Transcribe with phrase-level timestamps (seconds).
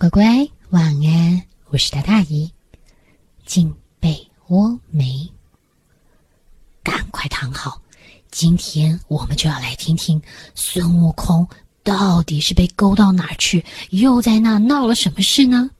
[0.00, 1.42] 乖乖，晚安！
[1.66, 2.50] 我是大大姨，
[3.44, 5.30] 进被窝没？
[6.82, 7.82] 赶快躺好，
[8.30, 10.18] 今天我们就要来听听
[10.54, 11.46] 孙悟空
[11.82, 15.70] 到底是被勾到哪儿去，又在那闹了什么事呢？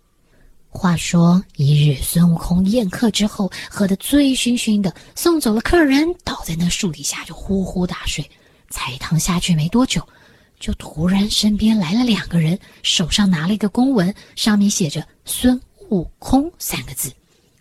[0.69, 8.31] 话说一日，孙悟空宴客之后，喝得醉醺醺的，送走了客人，倒在那树底下就呼呼大睡。
[8.69, 10.07] 才躺下去没多久，
[10.61, 17.11] 就突然身边来了两个人，手上拿了一个公文，上面写着“孙悟空”三个字，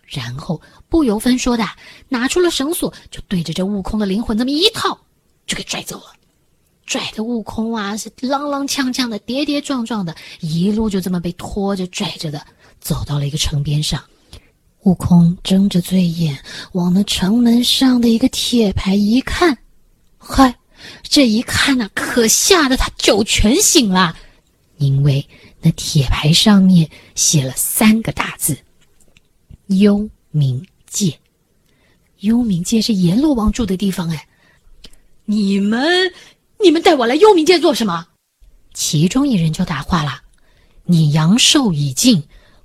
[0.06, 1.64] 然后不由分说的
[2.08, 4.96] 拿出了绳索，就对着这悟空的灵魂这么一套，
[5.46, 6.12] 就给拽走了。
[6.84, 12.44] 拽的悟空啊，是踉踉跄跄的，跌跌撞撞的，一路就这么被拖着拽着的。
[12.80, 14.02] 走到了一个城边上，
[14.82, 16.36] 悟空睁着醉眼
[16.72, 19.56] 往那城门上的一个铁牌一看，
[20.18, 20.54] 嗨，
[21.02, 24.16] 这一看呢，可吓得他酒全醒了，
[24.78, 25.28] 因为
[25.60, 28.56] 那铁牌上面写了三个大字：
[29.66, 31.18] 幽冥界。
[32.20, 34.26] 幽冥界是阎罗王住的地方，哎，
[35.24, 36.12] 你们，
[36.62, 38.08] 你们带我来幽冥界做什么？
[38.74, 40.22] 其中一人就答话了
[40.84, 42.22] ：“你阳寿已尽。”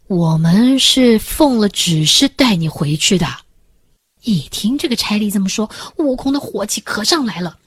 [0.08, 3.25] 我们是奉了指示带你回去的。
[4.22, 7.58] 一听这个差吏这么说，悟空的火气可上来了。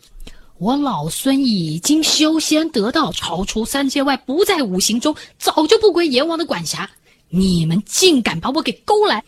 [0.59, 6.91] 我老孙已经修仙得道，超出三界外，不在五行中，早就不归阎王的管辖。
[7.29, 9.23] 你们竟敢把我给勾来！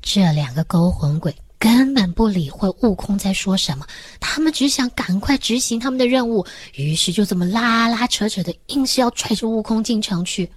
[0.00, 3.84] 这两个勾魂鬼根本不理会悟空在说什么，
[4.20, 10.48] 他们只想赶快执行他们的任务，于是就这么拉拉扯扯的，硬是要拽着悟空进城去。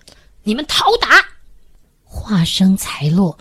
[0.44, 1.26] 你们讨打！
[2.04, 3.36] 话声才落，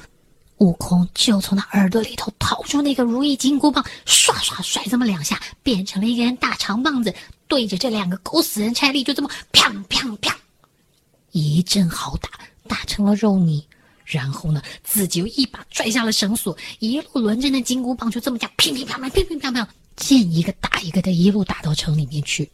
[0.59, 7.13] 悟空就从他耳朵里头掏出那个如意金箍棒，唰唰甩这么两下，变成了一根大长棒子，
[7.49, 10.33] 对着这两个狗死人差吏就这么砰砰砰，
[11.33, 12.31] 一阵好打，
[12.69, 13.65] 打成了肉泥。
[14.05, 19.67] 然后呢，自己又一把拽下了绳索，一路轮着那金箍棒就这么讲，乒乒乓乓，乒乒乓乓，
[19.97, 22.51] 见一个打一个的，一路打到城里面去。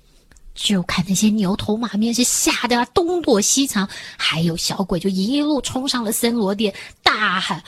[0.61, 7.63] 就看那些牛头马面是吓得东躲西藏，还有小鬼就一路冲上了森罗殿，大喊：“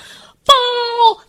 [0.45, 0.53] 报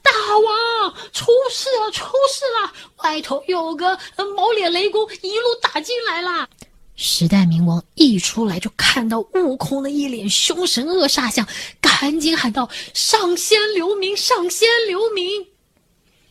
[0.01, 2.73] 大王，出事了，出事了！
[3.03, 3.95] 外头有个
[4.35, 6.49] 毛脸雷公一路打进来了。”
[6.97, 11.47] 时代冥王一出来就看到悟空的一脸凶神恶煞相，
[11.79, 15.45] 赶紧喊道：“上仙留名，上仙留名！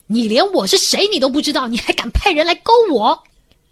[0.09, 3.23] 你连我是谁你都不知道，你还敢派人来勾我？”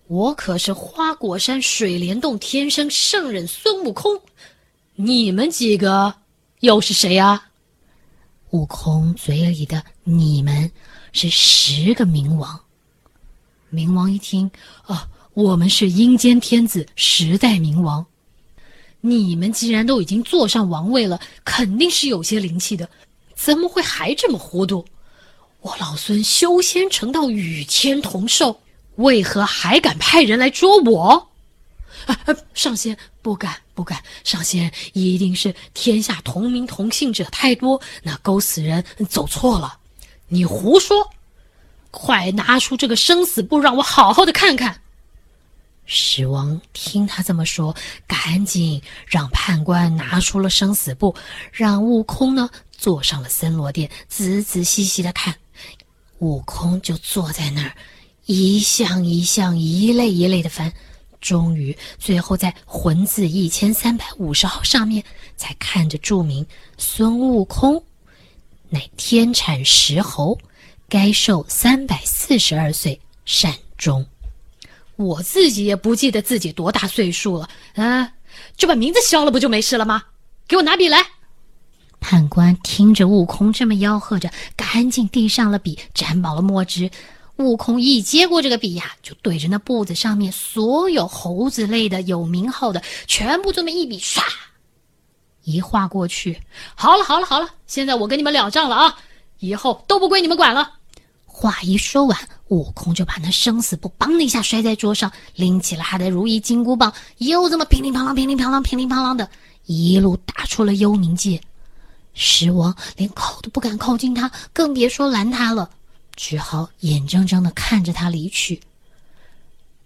[0.09, 4.19] 我可是花果山水帘洞天生圣人孙悟空，
[4.95, 6.15] 你们几个
[6.61, 7.45] 又是谁呀？
[8.51, 10.71] 悟空嘴里的“你们”
[11.13, 12.59] 是十个冥王。
[13.71, 14.51] 冥王一听，
[14.87, 18.05] 啊，我们是阴间天子，十代冥王。
[19.03, 22.89] 你们既然都已经坐上王位了，肯定是有些灵气的，
[23.35, 24.83] 怎么会还这么糊涂？
[25.61, 28.59] 我老孙修仙成道，与天同寿。
[28.99, 31.31] 为何还敢派人来捉我？
[32.07, 32.37] 啊啊！
[32.55, 39.79] 上仙不敢不敢，上仙一定是天下同名同姓者太多，那勾死人走错了。
[40.29, 41.11] 你胡说！
[41.91, 44.81] 快拿出这个生死簿，让我好好的看看。
[45.87, 47.75] 狮王听他这么说，
[48.07, 51.15] 赶紧让判官拿出了生死簿，
[51.51, 55.35] 让悟空呢坐上了森罗殿，仔仔细细的看。
[56.19, 57.73] 悟空就坐在那儿。
[58.29, 60.71] 一项一项，一类一类的翻，
[61.19, 65.03] 终于最后在魂字一千三百五十号上面，
[65.35, 66.45] 才看着注明
[66.77, 67.83] 孙悟空，
[68.69, 70.39] 乃天产石猴，
[70.91, 74.05] 该寿三百四十二岁，善终。
[74.97, 78.13] 我自己也不记得自己多大岁数了，啊，
[78.59, 80.03] 就把名字消了，不就没事了吗？
[80.47, 80.99] 给我拿笔来。
[81.99, 86.91] 判官听着悟空这么吆喝着，赶紧递上了笔，沾饱了墨汁。
[87.39, 94.23] 悟空一接过这个笔呀，就对着那簿子上面所有猴子类的有名号的，全部这么一笔，唰，
[95.45, 96.41] 一画过去。
[96.75, 98.99] 好了，好了，好了，现在我跟你们了账了啊！
[99.39, 100.73] 以后都不归你们管了。
[101.27, 102.19] 话一说完，
[102.49, 109.31] 悟空就把那生死簿“梆”的一下摔在桌上，拎起了他的如意金箍棒，又这么乒铃乓啷、乒铃乓啷、乒铃乓啷的，
[109.67, 111.41] 一路打出了幽冥界。
[112.15, 115.71] 狮王连靠都不敢靠近他，更别说拦他了。
[116.19, 118.61] 只好眼睁睁的看着他离去。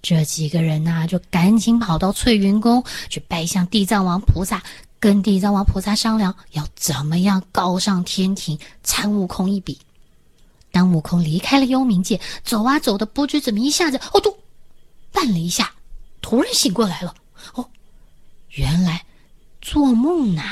[0.00, 4.62] 这几个人呐，就赶紧跑到翠云宫去拜向地藏王菩萨，
[4.98, 9.78] 跟地藏王菩萨商量要怎么样告上天庭，参悟空一笔。
[10.70, 14.34] 当悟空离开了幽冥界，走啊走的，不知怎么一下子，哦，嘟，
[15.12, 15.70] 绊了一下，
[16.22, 17.14] 突然醒过来了。
[17.52, 17.68] 哦，
[18.52, 19.04] 原来
[19.60, 20.42] 做梦呢。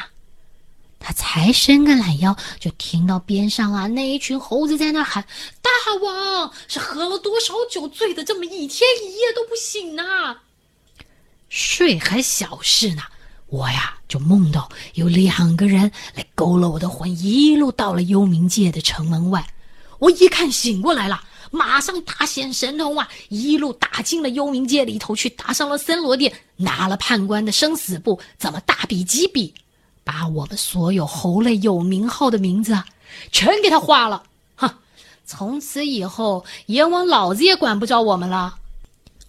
[1.01, 5.25] 他才伸个懒腰，就听到边上啊那一群猴子在那喊
[5.61, 5.71] ：“大
[6.03, 10.05] 王是喝了多少酒，醉的这么一天一夜都不醒呢？
[11.49, 13.03] 睡还小事呢，
[13.47, 19.45] 我呀就梦到有两个人来勾了我的魂，一路到了幽冥界的城门外。
[19.99, 23.09] 我一看醒过来了。”马上大显神通啊！
[23.29, 29.53] 一路打进了幽冥界里头去，打上了森罗殿，拿了判官的生死簿，怎么大笔几笔，
[30.13, 32.83] 把我们所有猴类有名号的名字，
[33.31, 34.25] 全给他画了。
[34.57, 34.69] 哼！
[35.25, 38.57] 从此以后，阎王老子也管不着我们了。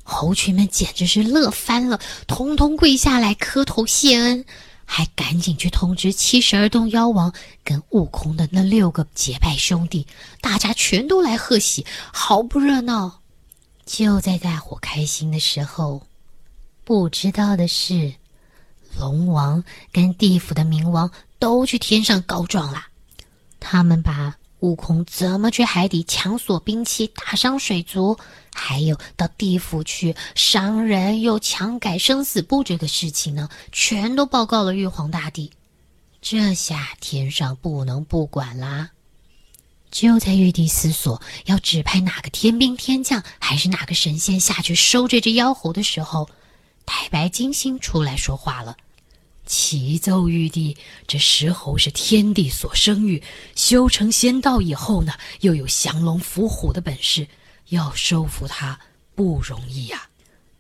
[0.01, 4.43] 猴群们简直是乐翻了，通通跪下来磕头谢恩。
[4.83, 7.31] 还赶紧去通知七十二洞妖王
[7.63, 10.07] 跟悟空的那六个结拜兄弟，
[10.41, 13.21] 大家全都来贺喜，好不热闹。
[13.85, 16.01] 就在大伙开心的时候，
[16.83, 18.15] 不知道的是，
[18.97, 22.85] 龙王跟地府的冥王都去天上告状了，
[23.59, 24.35] 他们把。
[24.61, 28.19] 悟空怎么去海底强索兵器，打伤水族，
[28.53, 33.49] 还有到地府去伤人又强改生死簿这个事情呢？
[33.71, 35.49] 全都报告了玉皇大帝。
[36.21, 38.91] 这下天上不能不管啦！
[39.89, 46.29] 就在玉帝思索要指派哪个天兵天将，还是哪个神仙下去收这只妖猴的时候，
[46.93, 48.75] 太白金星出来说话了。
[49.45, 50.75] 启奏玉帝，
[51.07, 53.23] 这石猴是天地所生育，
[53.55, 57.29] 修成仙道以后呢，又有降龙伏虎的本事，
[57.69, 58.77] 要收服他
[59.15, 60.09] 不容易呀。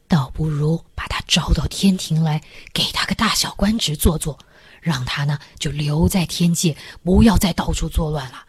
[0.07, 2.41] 倒不如把他招到天庭来，
[2.71, 4.39] 给他个大小官职做做，
[4.79, 8.45] 让他呢就留在天界，不要再到处作乱了。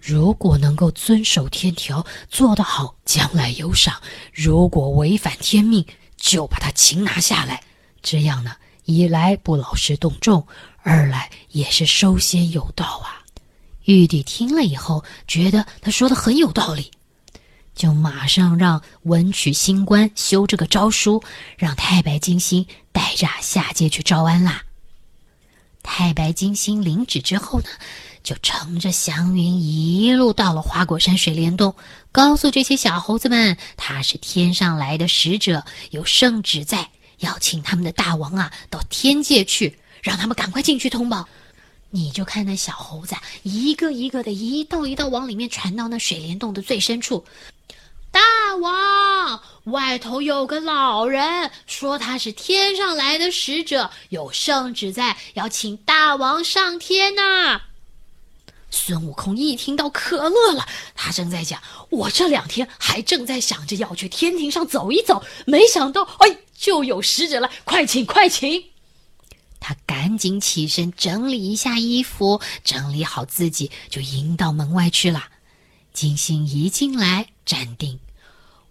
[0.00, 4.00] 如果能够遵守天条，做得好，将来有赏；
[4.32, 5.84] 如果违反天命，
[6.20, 7.60] 就把他擒拿下来。
[8.00, 8.54] 这样呢？
[8.84, 10.46] 一来不劳师动众，
[10.82, 13.22] 二来也是收仙有道啊。
[13.84, 16.90] 玉帝听了以后，觉得他说的很有道理，
[17.74, 21.22] 就马上让文曲星官修这个诏书，
[21.56, 24.64] 让太白金星带着下界去招安啦。
[25.82, 27.68] 太白金星领旨之后呢，
[28.22, 31.74] 就乘着祥云一路到了花果山水帘洞，
[32.12, 36.90] 告诉这些小猴子们，他是天上来的使者，有圣旨在。
[37.18, 41.28] 要请他们的大王啊到天界去，让他们赶快进去通报。
[41.90, 47.26] 你就看那小猴子一个一个的，一道一道往里面传到那水帘洞的最深处。
[48.10, 48.20] 大
[48.56, 57.60] 王，外头有个老人说他是天上来的使者，有圣旨在，要请大王上天呐。
[58.70, 66.38] 孙悟空一听到可乐了，他正在讲，我这两天还正在想着要去天庭上走一走，没想到，哎。
[66.60, 68.64] 就有使者了，快请快请！
[69.60, 75.24] 他赶紧起身整理一下衣服，整理好自己，就迎到门外去了。
[75.94, 77.98] 金星一进来，站定。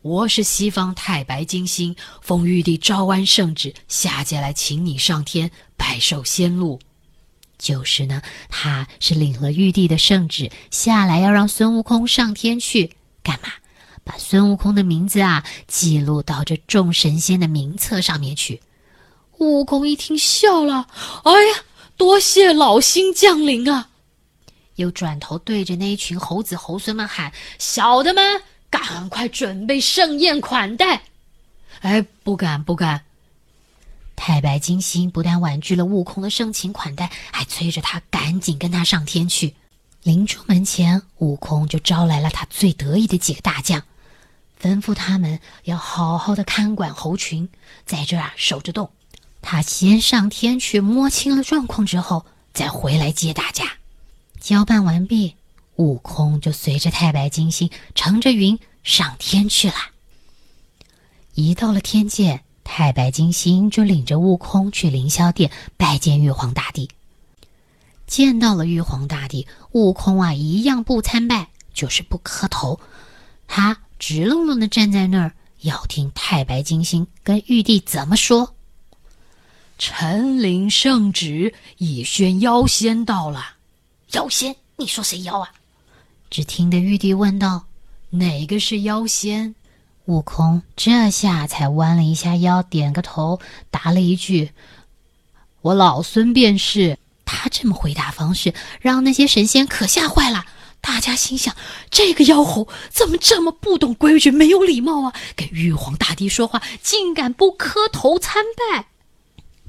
[0.03, 6.79] 我是西方太白金星，奉玉帝招安圣旨，下界来请你上天拜受仙路。
[7.59, 13.49] 就是呢，他是领了玉帝的圣旨，下来要让孙悟空上天去干嘛？
[14.03, 18.59] 把孙悟空的名字啊记录到这众神仙的名册上面去。
[19.37, 20.87] 悟空一听笑了
[21.23, 21.63] ：“哎呀，
[21.95, 23.89] 多谢老星降临啊！”
[24.75, 31.03] 又转头对着那一群猴子猴孙们喊：“小的们，赶快准备盛宴款待！”
[31.81, 33.03] 哎，不敢不敢。
[34.19, 39.55] 太白金星不但婉拒了悟空的盛情款待，还催着他赶紧跟他上天去。
[40.03, 43.81] 临出门前，悟空就招来了他最得意的几个大将。
[44.61, 47.47] 吩咐他们要好好的看管猴群，
[47.85, 48.91] 在这儿啊守着洞。
[49.41, 53.77] 他先上天去摸清了状况之后，再回来接大家。
[54.37, 55.35] 交办完毕，
[55.77, 59.75] 悟空就随着太白金星乘着云上天去了。
[61.35, 66.87] 一到了天界，太白金星就领着悟空去凌霄殿拜见玉皇大帝。
[68.05, 72.79] 见到了玉皇大帝，悟空啊，一样不参拜，就是不磕头。
[73.47, 73.75] 他。
[73.97, 78.55] 直愣愣的站在那儿，要听太白金星跟玉帝怎么说。
[79.77, 83.55] 臣领圣旨，已宣妖仙到了。
[84.13, 84.55] 妖仙？
[84.77, 85.51] 你说谁妖啊？
[86.29, 87.65] 只听得玉帝问道
[88.09, 89.53] ：“哪个是妖仙？”
[90.09, 93.39] 悟空这下才弯了一下腰，点个头，
[93.69, 94.51] 答了一句
[95.61, 96.97] ：“我老孙便是。”
[97.31, 100.47] 他这么回答方式，让那些神仙可吓坏了。
[100.81, 101.55] 大家心想：
[101.91, 105.13] 这个妖猴怎么这么不懂规矩、没有礼貌啊？
[105.35, 108.87] 跟玉皇大帝说话，竟敢不磕头参拜！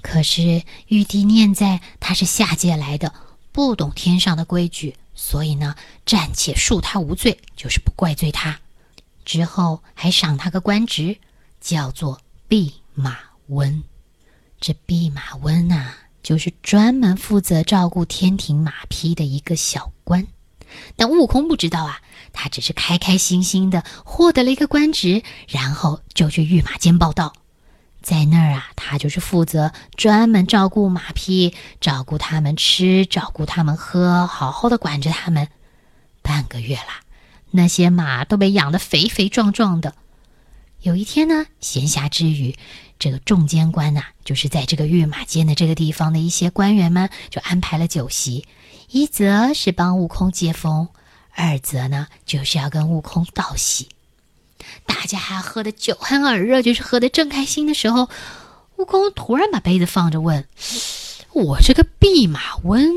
[0.01, 3.13] 可是玉帝念在他是下界来的，
[3.53, 5.75] 不懂天上的规矩，所以呢，
[6.07, 8.59] 暂且恕他无罪，就是不怪罪他。
[9.31, 11.17] 之后还赏他个官职，
[11.61, 13.85] 叫做弼马温。
[14.59, 20.27] 这弼马温呐，就是专门负责照顾天庭马匹的一个小官。
[20.97, 22.01] 但悟空不知道啊，
[22.33, 27.33] 他只是开开心心的获得了一个官职，然后就去御马监报道。
[28.03, 35.47] 在那儿啊，他就是负责专门照顾马匹，照顾他们吃，照顾他们喝，好好的管着他们。
[36.21, 37.03] 半个月啦，
[37.51, 39.95] 那些马都被养得肥肥壮壮的。
[40.83, 42.57] 有一天呢，闲暇之余，
[42.99, 48.47] 这个众监官呐，就是在这个御马监的这个地方的一些官员们，就安排了酒席，
[48.89, 50.89] 一则是帮悟空接风，
[51.35, 53.89] 二则呢，就是要跟悟空道喜。
[54.87, 58.09] 大家还喝得酒酣耳热，就是喝得正开心的时候，
[58.77, 60.47] 悟空突然把杯子放着，问
[61.33, 62.91] ：“我这个弼马温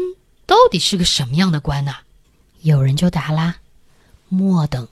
[0.46, 1.98] 到底是个什么样的官呐？”
[2.62, 3.58] 有人就答啦
[4.34, 4.88] ：“末等，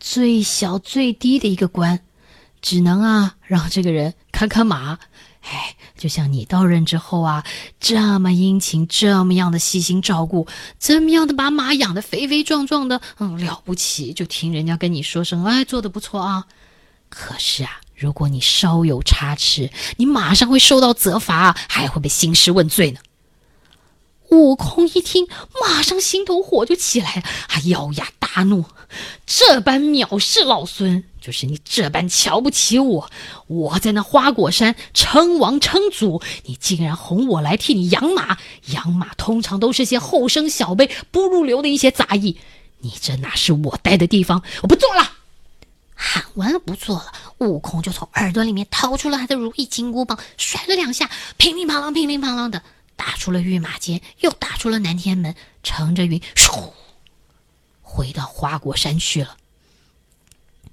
[0.00, 2.00] 最小最低的一个官，
[2.60, 4.98] 只能啊让这个人看看马。”
[5.46, 7.44] 哎，就像你到任之后啊，
[7.78, 16.46] 这么殷勤，这么样的细心照顾，怎么样的把马养得肥肥壮壮的，嗯，了不起，就听人家跟你说声，哎，做的不错啊。
[17.10, 23.00] 可是啊，如果你稍有差池，你马上会受到责罚，还会被兴师问罪呢。
[24.34, 25.28] 悟空一听，
[25.62, 28.64] 马上心头火就起来了，啊，咬牙大怒：
[29.24, 31.04] 这般藐视老孙！
[31.20, 33.10] 就是你这般瞧不起我，
[33.46, 38.36] 我在那花果山称王称祖，你竟然哄我来替你养马，
[38.66, 42.36] 养马通常都是些后生小辈不入流的一些杂役，
[42.80, 44.42] 你这哪是我待的地方？
[44.62, 45.12] 我不做了！
[45.94, 52.60] 喊完不做了，悟空就从耳朵里面掏出了他的如意金箍棒，甩了两下，乒乒乓啷，乒乒乓啷的
[52.96, 56.72] 打出了御马监，又打出了南天门，乘着云唰，
[57.82, 59.36] 回到花果山去了。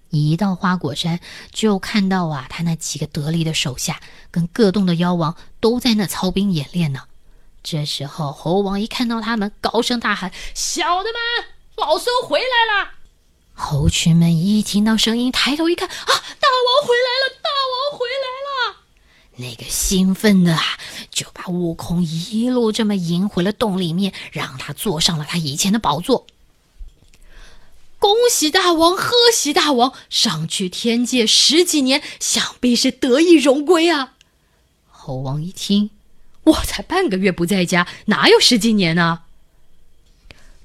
[0.09, 1.19] 一到花果山，
[1.51, 7.03] 就看到啊，他那几个得力的手下跟各洞的妖王都在那操兵演练呢。
[7.63, 11.45] 这时候，猴王一看到他们，高声大喊：“小的们，
[11.77, 12.91] 老孙回来了！”
[13.53, 17.35] 猴群们一听到声音，抬头一看，啊，大王回来了！
[17.41, 17.49] 大！
[19.41, 20.61] 那个兴奋的啊，
[21.09, 26.27] 就把悟空一路这么迎回了洞里面，让他坐上了他以前的宝座。
[27.97, 29.93] 恭喜大王，贺喜大王！
[30.09, 34.13] 上去天界十几年，想必是得意荣归啊！
[34.89, 35.89] 猴王一听，
[36.43, 39.21] 我才半个月不在家，哪有十几年呢？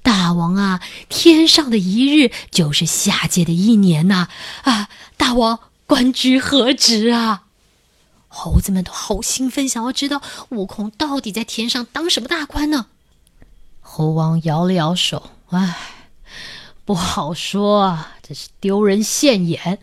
[0.02, 4.28] 大王啊，天上的一日就是下界的一年呐！
[4.62, 7.45] 啊，大王官居何职啊？
[8.36, 12.88] 猴子们都好兴奋，想要知道悟空到底在天上当什么大官呢？
[13.80, 15.94] 猴王摇了摇手，唉。
[16.84, 19.78] 不好说啊，这是丢人现眼。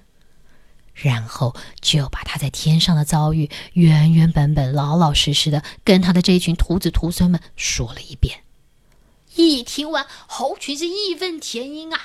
[0.93, 8.43] 然后就把他在天上的遭遇原原本本、老老实实的跟他的这群徒子徒孙们说了一遍。
[9.35, 11.99] 一听完，猴群是义愤填膺啊！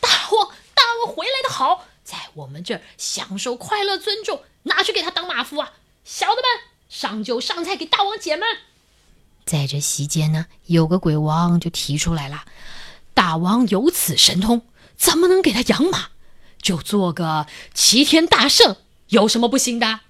[0.00, 5.72] 大王，大王回来的好，在我们这儿享受快乐尊重，拿去给他当马夫啊！
[6.04, 6.44] 小的们，
[6.88, 8.46] 上酒上菜给大王解闷。
[9.44, 12.44] 在这席间呢，有个鬼王就提出来了。
[13.14, 14.64] 大王有此神通，
[14.96, 16.10] 怎么能给他养马？
[16.62, 18.76] 就做个齐天大圣，
[19.08, 20.00] 有什么不行的？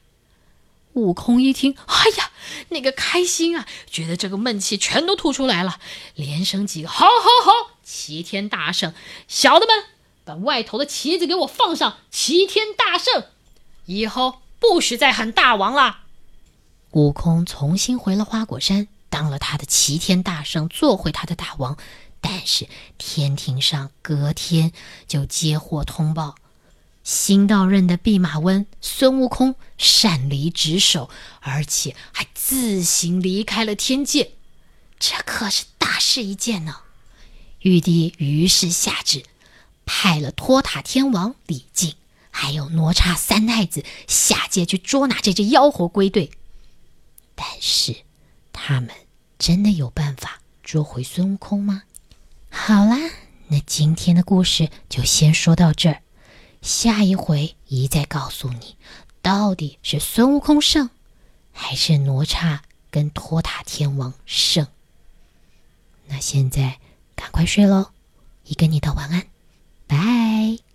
[0.93, 2.31] 悟空一听，哎呀，
[2.69, 5.81] 那个开心啊，觉得这个闷气全都吐出来了，
[6.15, 7.79] 连声几个：“好，好，好！
[7.83, 8.93] 齐天大圣，
[9.27, 9.85] 小的们，
[10.25, 11.99] 把外头的旗子给我放上！
[12.11, 13.25] 齐天大圣，
[13.87, 16.01] 以后不许再喊大王了。”
[16.93, 21.77] 悟空重新回了花果山，当了他的齐天大圣，做回他的大王。
[22.21, 24.73] 但是天庭上隔天
[25.07, 26.37] 就接获通报，
[27.03, 34.33] 新到任的弼马温孙悟空擅离职守，而且还自行离开了天界，
[34.99, 36.77] 这可是大事一件呢。
[37.61, 39.25] 玉帝于是下旨，
[39.87, 41.95] 派了托塔天王李靖，
[42.31, 46.31] 还有哪吒三太子下界去捉拿这只妖猴归队。
[47.35, 47.97] 但是
[48.53, 48.91] 他们
[49.39, 51.83] 真的有办法捉回孙悟空吗？
[52.51, 52.97] 好啦，
[53.49, 56.01] 那今天的故事就先说到这儿，
[56.63, 58.77] 下一回一再告诉你，
[59.21, 60.89] 到底是孙悟空胜，
[61.53, 62.61] 还是哪吒
[62.91, 64.67] 跟托塔天王胜？
[66.07, 66.79] 那现在
[67.17, 67.91] 赶快睡喽，
[68.45, 69.27] 一跟你道晚安，
[69.97, 70.74] 拜。